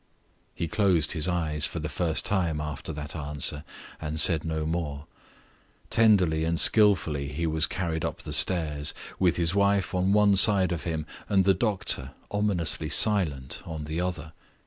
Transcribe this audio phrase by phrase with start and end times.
[0.55, 3.63] He closed his eyes for the first time after that answer,
[4.01, 5.05] and said no more.
[5.91, 10.71] Tenderly and skillfully he was carried up the stairs, with his wife on one side
[10.71, 14.33] of him, and the doctor (ominously silent) on the other.